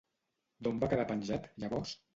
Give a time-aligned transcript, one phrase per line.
[0.67, 1.99] D'on va quedar penjat, llavors?